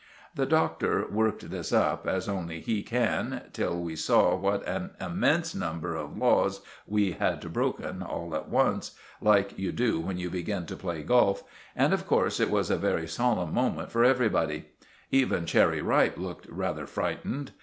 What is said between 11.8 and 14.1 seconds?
of course, it was a very solemn moment for